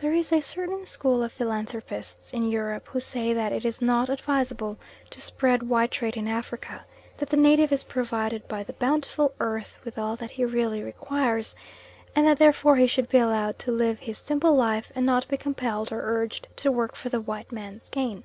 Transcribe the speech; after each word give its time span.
There 0.00 0.12
is 0.12 0.32
a 0.32 0.40
certain 0.40 0.86
school 0.86 1.22
of 1.22 1.30
philanthropists 1.30 2.32
in 2.32 2.48
Europe 2.50 2.88
who 2.88 2.98
say 2.98 3.32
that 3.32 3.52
it 3.52 3.64
is 3.64 3.80
not 3.80 4.08
advisable 4.08 4.76
to 5.10 5.20
spread 5.20 5.68
white 5.68 5.92
trade 5.92 6.16
in 6.16 6.26
Africa, 6.26 6.84
that 7.18 7.30
the 7.30 7.36
native 7.36 7.70
is 7.70 7.84
provided 7.84 8.48
by 8.48 8.64
the 8.64 8.72
Bountiful 8.72 9.32
Earth 9.38 9.78
with 9.84 9.98
all 9.98 10.16
that 10.16 10.32
he 10.32 10.44
really 10.44 10.82
requires, 10.82 11.54
and 12.16 12.26
that 12.26 12.38
therefore 12.40 12.74
he 12.74 12.88
should 12.88 13.08
be 13.08 13.18
allowed 13.18 13.60
to 13.60 13.70
live 13.70 14.00
his 14.00 14.18
simple 14.18 14.56
life, 14.56 14.90
and 14.96 15.06
not 15.06 15.28
be 15.28 15.36
compelled 15.36 15.92
or 15.92 16.02
urged 16.02 16.48
to 16.56 16.72
work 16.72 16.96
for 16.96 17.08
the 17.08 17.20
white 17.20 17.52
man's 17.52 17.88
gain. 17.88 18.24